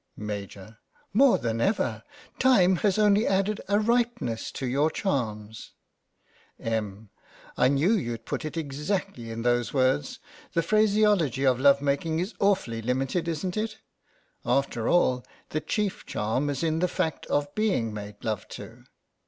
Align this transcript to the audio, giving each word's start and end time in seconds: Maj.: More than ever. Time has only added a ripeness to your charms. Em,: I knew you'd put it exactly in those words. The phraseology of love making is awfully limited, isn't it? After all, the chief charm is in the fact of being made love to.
Maj.: 0.17 0.57
More 1.13 1.37
than 1.37 1.61
ever. 1.61 2.01
Time 2.39 2.77
has 2.77 2.97
only 2.97 3.27
added 3.27 3.61
a 3.69 3.79
ripeness 3.79 4.51
to 4.53 4.65
your 4.65 4.89
charms. 4.89 5.73
Em,: 6.59 7.11
I 7.55 7.67
knew 7.67 7.91
you'd 7.93 8.25
put 8.25 8.43
it 8.43 8.57
exactly 8.57 9.29
in 9.29 9.43
those 9.43 9.75
words. 9.75 10.17
The 10.53 10.63
phraseology 10.63 11.43
of 11.45 11.59
love 11.59 11.83
making 11.83 12.17
is 12.17 12.33
awfully 12.39 12.81
limited, 12.81 13.27
isn't 13.27 13.55
it? 13.55 13.77
After 14.43 14.87
all, 14.89 15.23
the 15.49 15.61
chief 15.61 16.03
charm 16.07 16.49
is 16.49 16.63
in 16.63 16.79
the 16.79 16.87
fact 16.87 17.27
of 17.27 17.53
being 17.53 17.93
made 17.93 18.15
love 18.23 18.47
to. 18.57 18.85